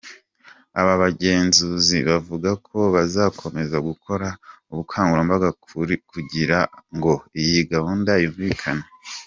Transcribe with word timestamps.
Aba 0.79 0.93
bagenzuzi 1.03 1.97
bavuga 2.09 2.49
ko 2.67 2.77
bazakomeza 2.95 3.77
gukora 3.87 4.27
ubukangurambaga 4.71 5.49
kugira 6.11 6.57
ngo 6.95 7.13
iyi 7.41 7.59
gahunda 7.73 8.11
yumvikane. 8.23 8.85